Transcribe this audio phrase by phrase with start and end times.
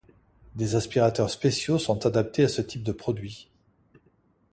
[0.55, 3.51] Des aspirateurs spéciaux sont adaptés à ce type de produit.